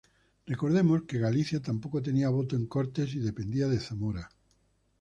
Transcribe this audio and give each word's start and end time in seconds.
Recordemos 0.51 1.03
que 1.07 1.19
Galicia 1.25 1.59
tampoco 1.69 1.97
tenía 2.07 2.29
voto 2.37 2.53
en 2.55 2.65
Cortes 2.73 3.09
y 3.13 3.19
dependía 3.19 3.67
de 3.69 3.79
Zamora. 3.85 4.23